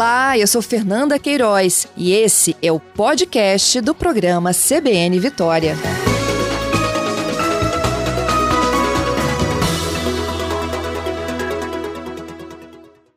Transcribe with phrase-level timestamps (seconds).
[0.00, 5.76] Olá, eu sou Fernanda Queiroz e esse é o podcast do programa CBN Vitória.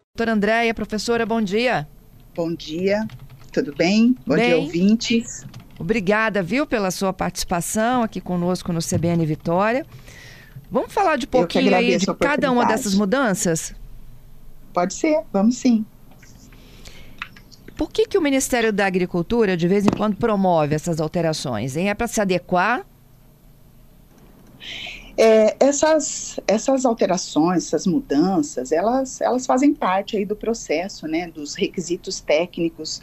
[0.07, 1.87] Doutora Andréia, professora, bom dia.
[2.35, 3.07] Bom dia,
[3.53, 4.13] tudo bem?
[4.27, 4.47] Bom bem.
[4.47, 5.45] dia, ouvintes.
[5.79, 9.85] Obrigada, viu, pela sua participação aqui conosco no CBN Vitória.
[10.69, 13.73] Vamos falar de pouquinho aí de cada uma dessas mudanças?
[14.73, 15.85] Pode ser, vamos sim.
[17.75, 21.75] Por que, que o Ministério da Agricultura, de vez em quando, promove essas alterações?
[21.75, 21.89] Hein?
[21.89, 22.85] É para se adequar?
[25.15, 31.53] É, essas, essas alterações, essas mudanças, elas, elas fazem parte aí do processo, né, dos
[31.53, 33.01] requisitos técnicos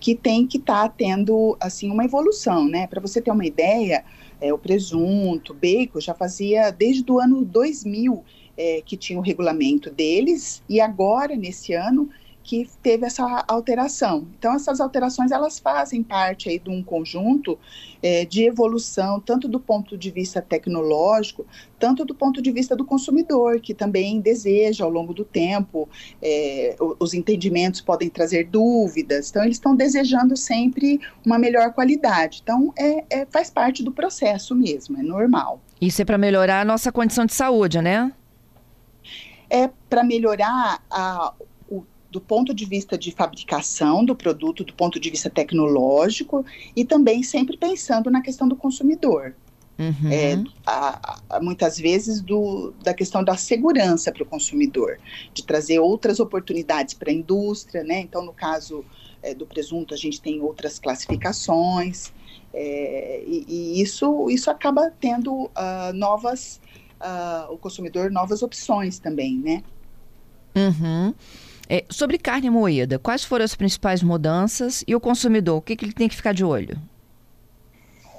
[0.00, 4.02] que tem que estar tá tendo, assim, uma evolução, né, para você ter uma ideia,
[4.40, 8.24] é, o presunto, o bacon já fazia desde o ano 2000
[8.56, 12.08] é, que tinha o regulamento deles e agora, nesse ano,
[12.50, 14.26] que teve essa alteração.
[14.36, 17.56] Então, essas alterações elas fazem parte aí de um conjunto
[18.02, 21.46] é, de evolução, tanto do ponto de vista tecnológico,
[21.78, 25.88] tanto do ponto de vista do consumidor, que também deseja ao longo do tempo,
[26.20, 32.40] é, os entendimentos podem trazer dúvidas, então eles estão desejando sempre uma melhor qualidade.
[32.42, 35.60] Então, é, é faz parte do processo mesmo, é normal.
[35.80, 38.12] Isso é para melhorar a nossa condição de saúde, né?
[39.48, 41.32] É para melhorar a,
[42.10, 46.44] do ponto de vista de fabricação do produto, do ponto de vista tecnológico
[46.74, 49.34] e também sempre pensando na questão do consumidor.
[49.78, 50.12] Uhum.
[50.12, 54.98] É, a, a, muitas vezes do, da questão da segurança para o consumidor,
[55.32, 58.00] de trazer outras oportunidades para a indústria, né?
[58.00, 58.84] Então, no caso
[59.22, 62.12] é, do presunto, a gente tem outras classificações,
[62.52, 66.60] é, e, e, isso, isso acaba tendo uh, novas,
[67.00, 69.62] uh, o consumidor novas opções também, né?
[70.56, 71.14] Uhum.
[71.72, 75.84] É, sobre carne moída, quais foram as principais mudanças e o consumidor, o que, que
[75.84, 76.76] ele tem que ficar de olho?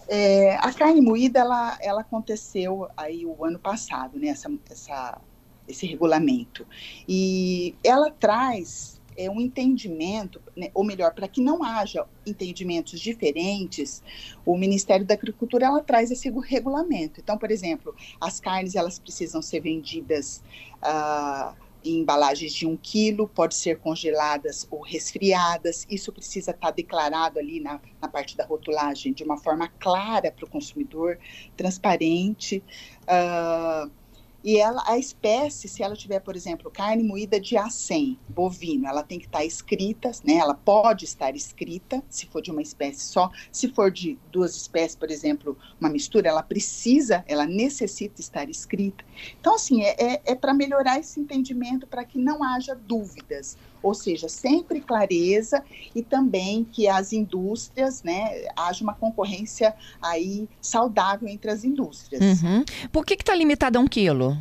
[0.08, 5.20] É, a carne moída, ela, ela aconteceu aí o ano passado, né, essa, essa,
[5.68, 6.66] esse regulamento.
[7.06, 14.02] E ela traz é, um entendimento, né, ou melhor, para que não haja entendimentos diferentes,
[14.46, 17.20] o Ministério da Agricultura ela traz esse regulamento.
[17.20, 20.42] Então, por exemplo, as carnes elas precisam ser vendidas
[20.82, 21.54] uh,
[21.84, 25.86] em embalagens de um quilo, pode ser congeladas ou resfriadas.
[25.90, 30.46] Isso precisa estar declarado ali na, na parte da rotulagem de uma forma clara para
[30.46, 31.18] o consumidor,
[31.56, 32.64] transparente.
[33.04, 34.01] Uh,
[34.44, 39.04] e ela, a espécie, se ela tiver, por exemplo, carne moída de A100, bovino, ela
[39.04, 40.36] tem que estar escrita, né?
[40.36, 43.30] Ela pode estar escrita, se for de uma espécie só.
[43.52, 49.04] Se for de duas espécies, por exemplo, uma mistura, ela precisa, ela necessita estar escrita.
[49.40, 53.58] Então, assim, é, é, é para melhorar esse entendimento, para que não haja dúvidas.
[53.84, 55.64] Ou seja, sempre clareza
[55.96, 62.42] e também que as indústrias, né, haja uma concorrência aí saudável entre as indústrias.
[62.42, 62.64] Uhum.
[62.92, 64.38] Por que está limitada a um quilo?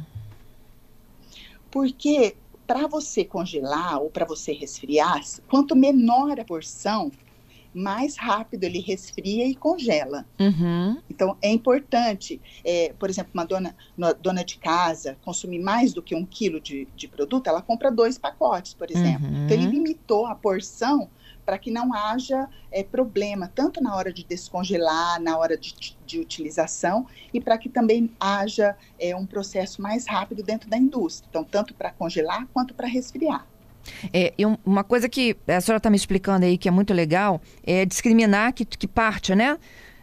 [1.71, 2.37] Porque
[2.67, 7.11] para você congelar ou para você resfriar, quanto menor a porção,
[7.72, 10.26] mais rápido ele resfria e congela.
[10.38, 11.00] Uhum.
[11.08, 16.03] Então, é importante, é, por exemplo, uma dona, uma dona de casa consumir mais do
[16.03, 19.26] que um quilo de, de produto, ela compra dois pacotes, por exemplo.
[19.26, 19.44] Uhum.
[19.44, 21.08] Então, ele limitou a porção
[21.44, 26.20] para que não haja é, problema, tanto na hora de descongelar, na hora de, de
[26.20, 31.28] utilização, e para que também haja é, um processo mais rápido dentro da indústria.
[31.28, 33.47] Então, tanto para congelar quanto para resfriar.
[34.13, 34.33] É,
[34.65, 38.53] uma coisa que a senhora está me explicando aí que é muito legal é discriminar
[38.53, 39.59] que, que parte, né,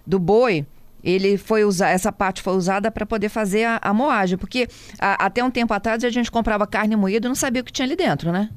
[0.06, 0.66] do boi
[1.04, 4.68] ele foi usar essa parte foi usada para poder fazer a, a moagem, porque
[5.00, 7.72] a, até um tempo atrás a gente comprava carne moída e não sabia o que
[7.72, 8.50] tinha ali dentro, né?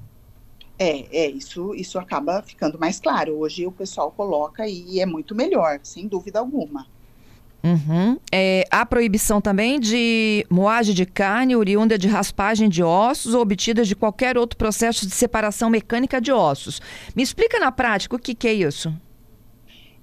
[0.79, 3.39] É, é isso, isso acaba ficando mais claro.
[3.39, 6.87] Hoje o pessoal coloca e é muito melhor, sem dúvida alguma.
[7.62, 8.19] Uhum.
[8.32, 13.87] É, há proibição também de moagem de carne oriunda de raspagem de ossos ou obtidas
[13.87, 16.80] de qualquer outro processo de separação mecânica de ossos.
[17.15, 18.92] Me explica na prática o que, que é isso.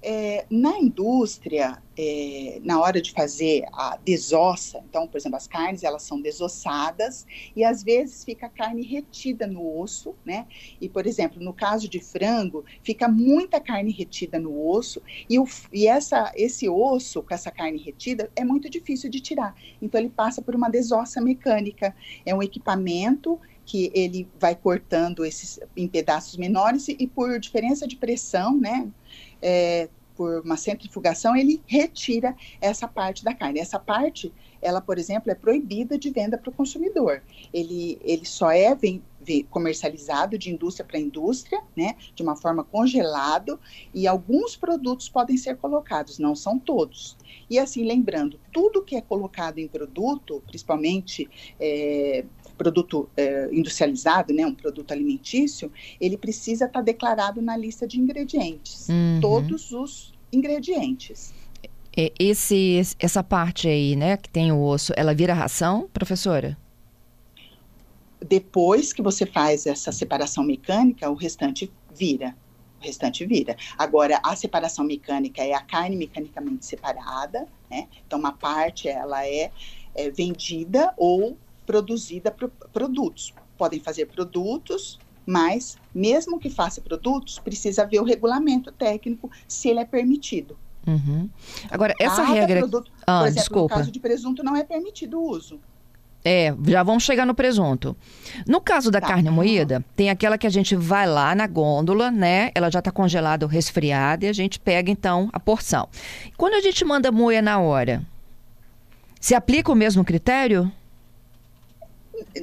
[0.00, 5.82] É, na indústria, é, na hora de fazer a desossa, então, por exemplo, as carnes
[5.82, 10.46] elas são desossadas e às vezes fica a carne retida no osso, né?
[10.80, 15.44] E, por exemplo, no caso de frango, fica muita carne retida no osso e, o,
[15.72, 19.56] e essa, esse osso com essa carne retida é muito difícil de tirar.
[19.82, 21.94] Então, ele passa por uma desossa mecânica.
[22.24, 27.86] É um equipamento que ele vai cortando esses em pedaços menores e, e por diferença
[27.86, 28.88] de pressão, né?
[29.42, 29.88] É,
[30.18, 33.60] por uma centrifugação, ele retira essa parte da carne.
[33.60, 37.22] Essa parte, ela, por exemplo, é proibida de venda para o consumidor.
[37.54, 38.76] Ele, ele só é
[39.48, 43.60] comercializado de indústria para indústria, né, de uma forma congelado,
[43.94, 47.16] e alguns produtos podem ser colocados, não são todos.
[47.48, 51.28] E assim, lembrando, tudo que é colocado em produto, principalmente
[51.60, 52.24] é,
[52.58, 57.98] produto é, industrializado, né, um produto alimentício, ele precisa estar tá declarado na lista de
[57.98, 59.20] ingredientes, uhum.
[59.20, 61.32] todos os ingredientes.
[62.18, 66.56] Esse, essa parte aí, né, que tem o osso, ela vira ração, professora?
[68.24, 72.36] Depois que você faz essa separação mecânica, o restante vira.
[72.80, 73.56] O restante vira.
[73.76, 77.88] Agora, a separação mecânica é a carne mecanicamente separada, né?
[78.06, 79.50] Então, uma parte ela é,
[79.94, 81.36] é vendida ou
[81.68, 83.34] produzida para produtos.
[83.58, 89.80] Podem fazer produtos, mas mesmo que faça produtos, precisa ver o regulamento técnico se ele
[89.80, 90.56] é permitido.
[90.86, 91.28] Uhum.
[91.70, 92.60] Agora, essa Cada regra.
[92.60, 93.74] Produto, ah, por exemplo, desculpa.
[93.74, 95.60] no caso de presunto, não é permitido o uso.
[96.24, 97.94] É, já vamos chegar no presunto.
[98.46, 99.08] No caso da tá.
[99.08, 102.50] carne moída, tem aquela que a gente vai lá na gôndola, né?
[102.54, 105.86] Ela já está congelada ou resfriada e a gente pega então a porção.
[106.34, 108.02] Quando a gente manda moer na hora,
[109.20, 110.72] se aplica o mesmo critério?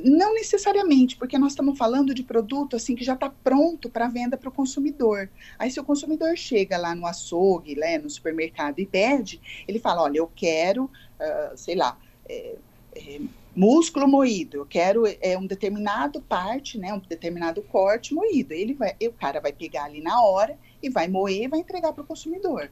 [0.04, 4.38] Não necessariamente, porque nós estamos falando de produto assim que já está pronto para venda
[4.38, 5.30] para o consumidor.
[5.58, 10.04] Aí se o consumidor chega lá no açougue, né, no supermercado e pede, ele fala,
[10.04, 12.56] olha, eu quero, uh, sei lá, é,
[12.96, 13.22] é,
[13.56, 18.54] músculo moído, eu quero é, um determinado parte, né, um determinado corte moído.
[18.54, 21.94] Ele vai, o cara vai pegar ali na hora e vai moer e vai entregar
[21.94, 22.70] para o consumidor.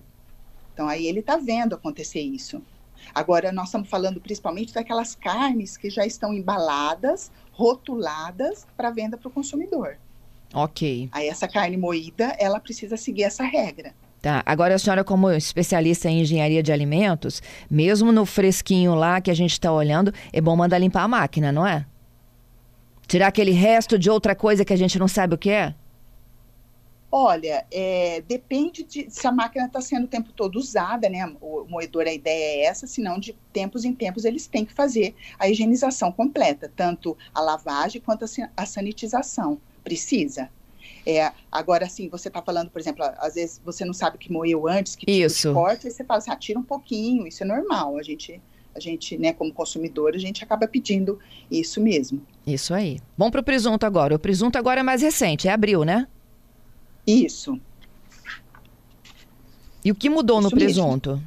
[0.73, 2.61] Então aí ele está vendo acontecer isso.
[3.13, 9.27] Agora, nós estamos falando principalmente daquelas carnes que já estão embaladas, rotuladas para venda para
[9.27, 9.97] o consumidor.
[10.53, 11.09] Ok.
[11.11, 13.93] Aí essa carne moída, ela precisa seguir essa regra.
[14.21, 14.41] Tá.
[14.45, 19.33] Agora, a senhora, como especialista em engenharia de alimentos, mesmo no fresquinho lá que a
[19.33, 21.85] gente está olhando, é bom mandar limpar a máquina, não é?
[23.05, 25.75] Tirar aquele resto de outra coisa que a gente não sabe o que é?
[27.15, 31.31] Olha, é, depende de se a máquina está sendo o tempo todo usada, né?
[31.39, 35.13] O moedor, a ideia é essa, senão de tempos em tempos eles têm que fazer
[35.37, 38.25] a higienização completa, tanto a lavagem quanto
[38.57, 39.61] a sanitização.
[39.83, 40.49] Precisa.
[41.05, 44.67] É, agora, assim, você está falando, por exemplo, às vezes você não sabe que moeu
[44.67, 45.53] antes, que tipo isso.
[45.53, 47.95] corte, aí você fala assim, ah, tira um pouquinho, isso é normal.
[47.99, 48.41] A gente,
[48.73, 51.19] a gente, né, como consumidor, a gente acaba pedindo
[51.51, 52.25] isso mesmo.
[52.47, 52.99] Isso aí.
[53.15, 54.15] Vamos para o presunto agora.
[54.15, 56.07] O presunto agora é mais recente, é abril, né?
[57.05, 57.59] Isso.
[59.83, 61.21] E o que mudou Isso no presunto?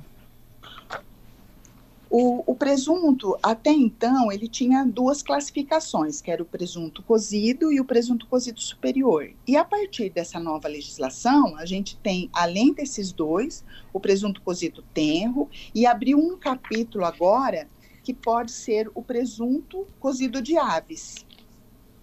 [2.09, 7.81] O, o, presunto, até então, ele tinha duas classificações, que era o presunto cozido e
[7.81, 9.31] o presunto cozido superior.
[9.47, 14.85] E a partir dessa nova legislação, a gente tem, além desses dois, o presunto cozido
[14.95, 17.69] tenro, e abriu um capítulo agora
[18.05, 21.27] que pode ser o presunto cozido de aves.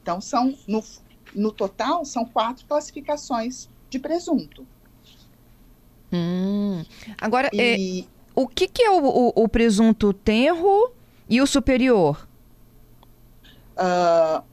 [0.01, 0.83] Então, são, no,
[1.35, 4.65] no total, são quatro classificações de presunto.
[6.11, 6.83] Hum.
[7.19, 8.01] Agora, e...
[8.01, 10.91] é, o que, que é o, o, o, presunto tenro
[11.29, 12.27] e o superior?
[13.75, 14.43] Uh,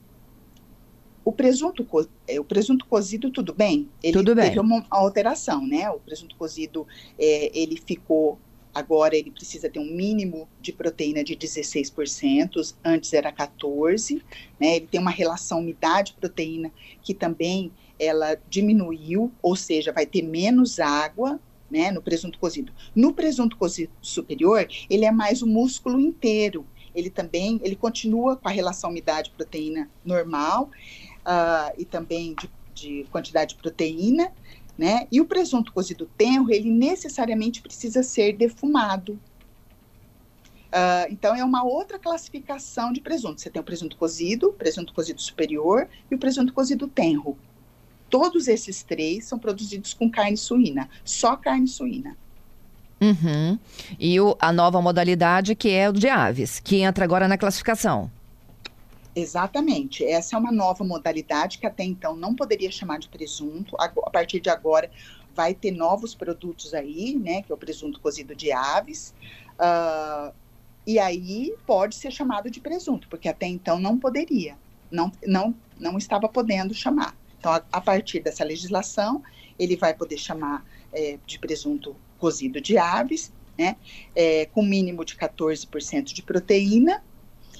[1.25, 1.87] o presunto,
[2.27, 3.89] é, o presunto cozido, tudo bem?
[4.03, 4.47] Ele tudo bem.
[4.47, 5.91] teve uma alteração, né?
[5.91, 6.87] O presunto cozido,
[7.19, 8.39] é, ele ficou
[8.75, 14.23] Agora ele precisa ter um mínimo de proteína de 16%, antes era 14%,
[14.59, 14.77] né?
[14.77, 16.71] Ele tem uma relação umidade-proteína
[17.03, 21.39] que também ela diminuiu, ou seja, vai ter menos água,
[21.71, 22.73] né, no presunto cozido.
[22.95, 26.67] No presunto cozido superior, ele é mais o músculo inteiro.
[26.95, 30.71] Ele também, ele continua com a relação umidade-proteína normal
[31.21, 34.33] uh, e também de, de quantidade de proteína,
[34.81, 35.07] né?
[35.13, 39.13] E o presunto cozido tenro, ele necessariamente precisa ser defumado.
[40.73, 43.43] Uh, então, é uma outra classificação de presunto.
[43.43, 47.37] Você tem o presunto cozido, presunto cozido superior e o presunto cozido tenro.
[48.09, 52.17] Todos esses três são produzidos com carne suína, só carne suína.
[53.03, 53.59] Uhum.
[53.99, 58.11] E o, a nova modalidade que é o de aves, que entra agora na classificação.
[59.15, 60.05] Exatamente.
[60.05, 63.77] Essa é uma nova modalidade que até então não poderia chamar de presunto.
[63.79, 64.91] A, partir de agora
[65.35, 67.43] vai ter novos produtos aí, né?
[67.43, 69.15] Que é o presunto cozido de aves.
[69.59, 70.33] Uh,
[70.87, 74.57] e aí pode ser chamado de presunto, porque até então não poderia.
[74.91, 77.17] Não, não, não estava podendo chamar.
[77.39, 79.23] Então, a, a partir dessa legislação,
[79.59, 83.77] ele vai poder chamar é, de presunto cozido de aves, né?
[84.15, 87.03] É, com mínimo de 14% de proteína.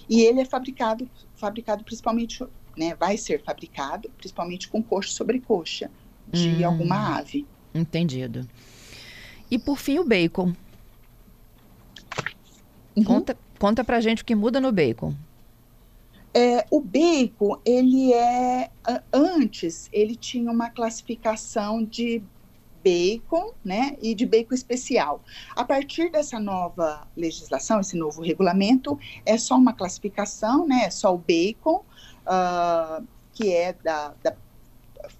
[0.09, 1.09] E ele é fabricado
[1.41, 2.45] fabricado principalmente,
[2.77, 5.91] né, vai ser fabricado principalmente com coxa sobre coxa
[6.29, 7.47] de hum, alguma ave.
[7.75, 8.47] Entendido.
[9.51, 10.53] E por fim o bacon.
[12.95, 13.05] Uhum.
[13.05, 15.15] Conta, conta pra gente o que muda no bacon.
[16.33, 18.71] É, o bacon, ele é
[19.13, 22.23] antes ele tinha uma classificação de
[22.83, 25.23] bacon, né, e de bacon especial.
[25.55, 31.15] A partir dessa nova legislação, esse novo regulamento, é só uma classificação, né, é só
[31.15, 31.85] o bacon,
[32.27, 34.37] uh, que é da, da,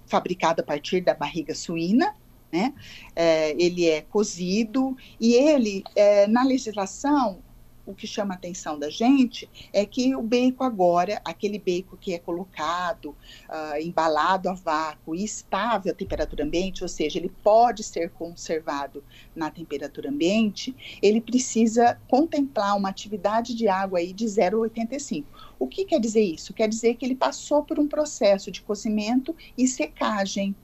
[0.05, 2.15] fabricado a partir da barriga suína,
[2.51, 2.73] né,
[3.15, 7.39] é, ele é cozido, e ele, é, na legislação,
[7.85, 12.13] o que chama a atenção da gente é que o bacon agora, aquele bacon que
[12.13, 13.09] é colocado,
[13.49, 19.03] uh, embalado a vácuo e estável à temperatura ambiente, ou seja, ele pode ser conservado
[19.35, 25.25] na temperatura ambiente, ele precisa contemplar uma atividade de água aí de 0,85.
[25.59, 26.53] O que quer dizer isso?
[26.53, 30.55] Quer dizer que ele passou por um processo de cozimento e secagem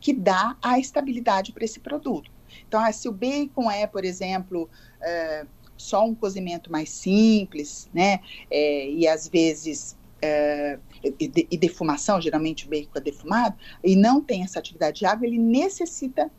[0.00, 2.30] que dá a estabilidade para esse produto.
[2.66, 4.68] Então, ah, se o bacon é, por exemplo,
[5.00, 5.48] uh,
[5.80, 8.20] só um cozimento mais simples, né?
[8.50, 14.20] É, e às vezes é, e, e, defumação, geralmente o bacon é defumado, e não
[14.20, 16.30] tem essa atividade de água, ele necessita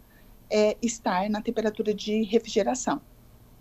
[0.50, 3.02] é, estar na temperatura de refrigeração.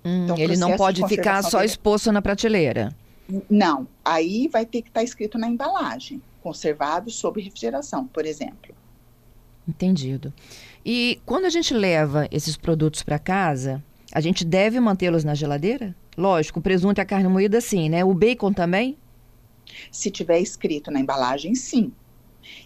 [0.04, 1.70] Hum, então, ele não pode ficar só dele...
[1.70, 2.94] exposto na prateleira.
[3.48, 8.74] Não, aí vai ter que estar tá escrito na embalagem, conservado sob refrigeração, por exemplo.
[9.68, 10.32] Entendido.
[10.84, 15.94] E quando a gente leva esses produtos para casa, a gente deve mantê-los na geladeira?
[16.16, 18.04] Lógico, o presunto e a carne moída sim, né?
[18.04, 18.96] O bacon também?
[19.90, 21.92] Se tiver escrito na embalagem, sim.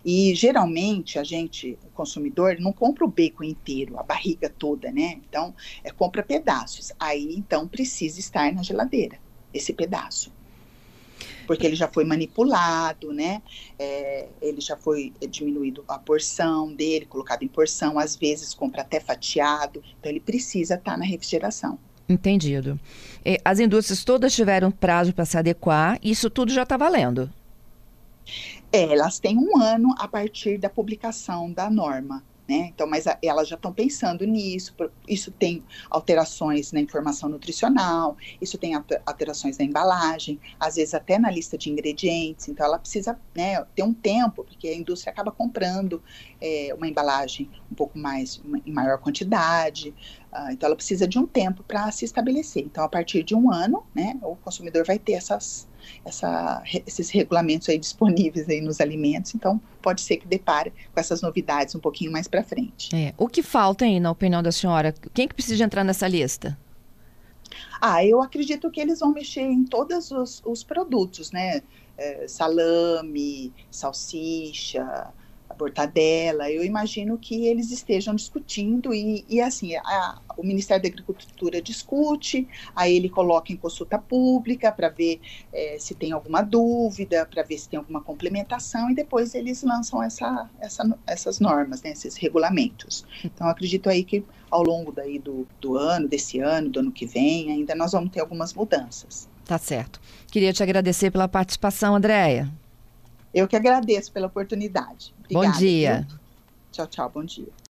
[0.04, 5.18] E geralmente a gente, o consumidor, não compra o bacon inteiro, a barriga toda, né?
[5.28, 6.92] Então, é, compra pedaços.
[6.98, 9.18] Aí, então, precisa estar na geladeira,
[9.52, 10.32] esse pedaço
[11.46, 13.42] porque ele já foi manipulado, né?
[13.78, 19.00] É, ele já foi diminuído a porção dele, colocado em porção, às vezes compra até
[19.00, 21.78] fatiado, então ele precisa estar tá na refrigeração.
[22.08, 22.78] Entendido.
[23.24, 27.30] É, as indústrias todas tiveram prazo para se adequar, isso tudo já está valendo?
[28.70, 32.22] É, elas têm um ano a partir da publicação da norma.
[32.46, 32.70] Né?
[32.74, 34.74] Então, mas a, elas já estão pensando nisso.
[35.08, 38.74] Isso tem alterações na informação nutricional, isso tem
[39.06, 42.48] alterações na embalagem, às vezes até na lista de ingredientes.
[42.48, 46.02] Então, ela precisa né, ter um tempo, porque a indústria acaba comprando
[46.38, 49.94] é, uma embalagem um pouco mais, uma, em maior quantidade.
[50.30, 52.62] Uh, então, ela precisa de um tempo para se estabelecer.
[52.64, 55.66] Então, a partir de um ano, né, o consumidor vai ter essas
[56.04, 61.22] essa, esses regulamentos aí disponíveis aí nos alimentos, então pode ser que depare com essas
[61.22, 62.94] novidades um pouquinho mais para frente.
[62.94, 63.12] É.
[63.18, 64.94] O que falta aí, na opinião da senhora?
[65.12, 66.56] Quem que precisa entrar nessa lista?
[67.80, 71.62] Ah, eu acredito que eles vão mexer em todos os, os produtos, né?
[71.96, 75.12] É, salame, salsicha,
[75.54, 80.88] a mortadela, eu imagino que eles estejam discutindo e, e assim, a, o Ministério da
[80.88, 85.20] Agricultura discute, aí ele coloca em consulta pública para ver
[85.52, 90.02] é, se tem alguma dúvida, para ver se tem alguma complementação e depois eles lançam
[90.02, 93.04] essa, essa, essas normas, né, esses regulamentos.
[93.24, 97.06] Então, acredito aí que ao longo daí do, do ano, desse ano, do ano que
[97.06, 99.28] vem, ainda nós vamos ter algumas mudanças.
[99.44, 100.00] Tá certo.
[100.30, 102.50] Queria te agradecer pela participação, Andréia.
[103.34, 105.12] Eu que agradeço pela oportunidade.
[105.18, 106.06] Obrigada, bom dia.
[106.08, 106.18] Viu?
[106.70, 107.54] Tchau, tchau, bom dia.